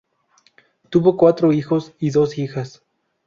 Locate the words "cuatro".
1.15-1.53